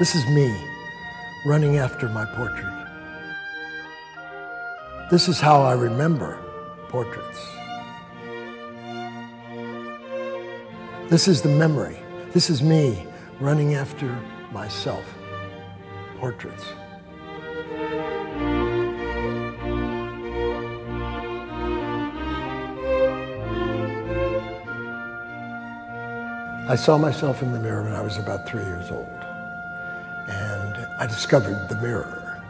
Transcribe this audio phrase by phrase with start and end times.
[0.00, 0.50] This is me
[1.44, 2.72] running after my portrait.
[5.10, 6.38] This is how I remember
[6.88, 7.46] portraits.
[11.10, 11.98] This is the memory.
[12.32, 13.06] This is me
[13.40, 14.18] running after
[14.52, 15.04] myself.
[16.16, 16.64] Portraits.
[26.70, 29.29] I saw myself in the mirror when I was about three years old.
[31.00, 32.44] I discovered the mirror.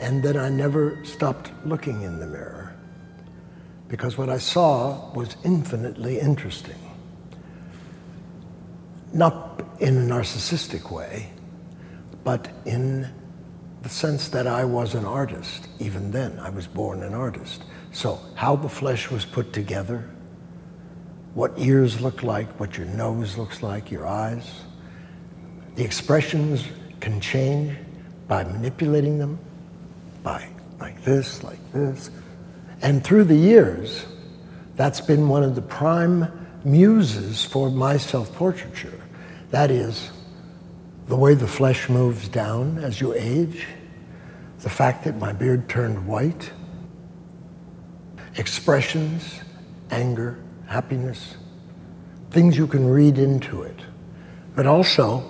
[0.00, 2.74] And then I never stopped looking in the mirror
[3.86, 6.78] because what I saw was infinitely interesting.
[9.12, 11.30] Not in a narcissistic way,
[12.24, 13.08] but in
[13.82, 15.68] the sense that I was an artist.
[15.78, 17.62] Even then, I was born an artist.
[17.92, 20.10] So, how the flesh was put together,
[21.34, 24.62] what ears look like, what your nose looks like, your eyes.
[25.76, 26.64] The expressions
[27.00, 27.76] can change
[28.28, 29.38] by manipulating them,
[30.22, 30.46] by
[30.78, 32.10] like this, like this.
[32.82, 34.06] And through the years,
[34.76, 39.00] that's been one of the prime muses for my self-portraiture.
[39.50, 40.10] That is,
[41.08, 43.66] the way the flesh moves down as you age,
[44.60, 46.52] the fact that my beard turned white,
[48.36, 49.40] expressions,
[49.90, 51.36] anger, happiness,
[52.30, 53.80] things you can read into it.
[54.54, 55.24] But also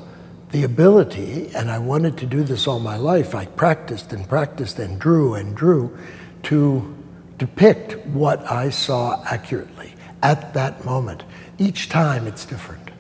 [0.51, 4.79] the ability, and I wanted to do this all my life, I practiced and practiced
[4.79, 5.97] and drew and drew
[6.45, 6.97] to
[7.39, 11.23] depict what I saw accurately at that moment.
[11.59, 12.91] Each time it's different.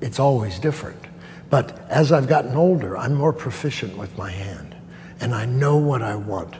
[0.00, 0.98] It's always different.
[1.48, 4.76] But as I've gotten older, I'm more proficient with my hand
[5.20, 6.54] and I know what I want.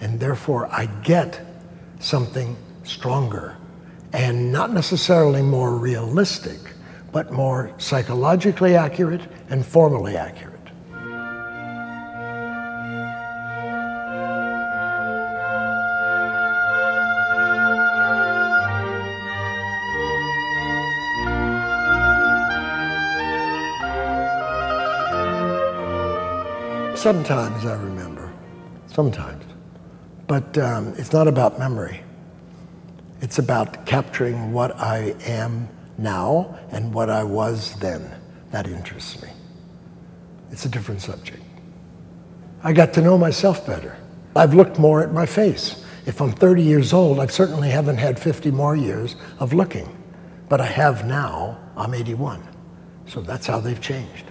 [0.00, 1.40] And therefore I get
[2.00, 3.56] something stronger
[4.12, 6.58] and not necessarily more realistic,
[7.12, 10.52] but more psychologically accurate and formally accurate.
[26.96, 28.32] Sometimes I remember,
[28.86, 29.44] sometimes.
[30.28, 32.00] But um, it's not about memory.
[33.20, 35.68] It's about capturing what I am
[36.02, 38.10] now and what I was then.
[38.50, 39.30] That interests me.
[40.50, 41.42] It's a different subject.
[42.62, 43.96] I got to know myself better.
[44.36, 45.84] I've looked more at my face.
[46.04, 49.96] If I'm 30 years old, I certainly haven't had 50 more years of looking.
[50.48, 52.46] But I have now, I'm 81.
[53.06, 54.26] So that's how they've changed.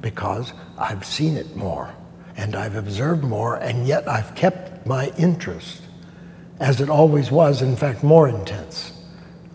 [0.00, 1.94] Because I've seen it more
[2.36, 5.82] and I've observed more, and yet I've kept my interest
[6.60, 8.92] as it always was, in fact, more intense.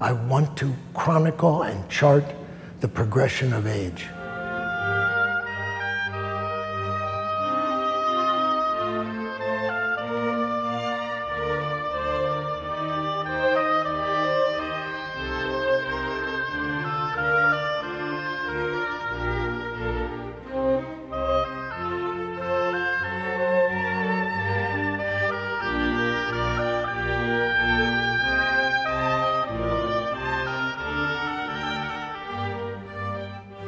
[0.01, 2.25] I want to chronicle and chart
[2.79, 4.07] the progression of age.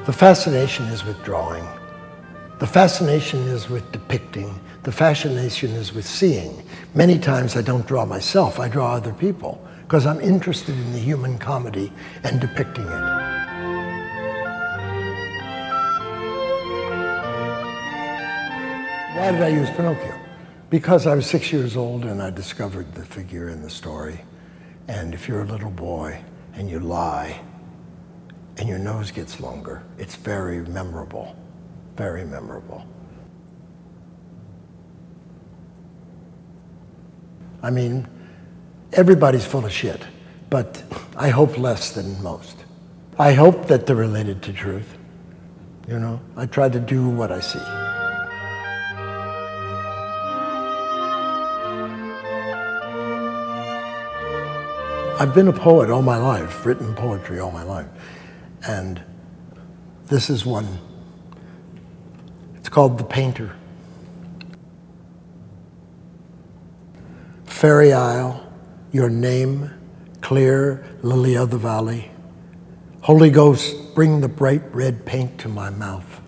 [0.06, 1.66] The fascination is with drawing.
[2.60, 4.60] The fascination is with depicting.
[4.84, 6.62] The fascination is with seeing.
[6.94, 11.00] Many times I don't draw myself, I draw other people because I'm interested in the
[11.00, 11.90] human comedy
[12.26, 13.04] and depicting it.
[19.16, 20.20] Why did I use Pinocchio?
[20.70, 24.20] Because I was six years old and I discovered the figure in the story.
[24.90, 26.22] And if you're a little boy
[26.56, 27.40] and you lie,
[28.58, 29.84] and your nose gets longer.
[29.98, 31.36] It's very memorable,
[31.96, 32.86] very memorable.
[37.62, 38.08] I mean,
[38.92, 40.06] everybody's full of shit,
[40.50, 40.84] but
[41.16, 42.58] I hope less than most.
[43.18, 44.98] I hope that they're related to truth.
[45.88, 47.60] You know, I try to do what I see.
[55.20, 57.88] I've been a poet all my life, written poetry all my life.
[58.66, 59.04] And
[60.06, 60.80] this is one.
[62.56, 63.56] It's called The Painter.
[67.46, 68.46] Fairy Isle,
[68.92, 69.72] your name,
[70.22, 72.12] clear lily of the valley.
[73.02, 76.22] Holy Ghost, bring the bright red paint to my mouth.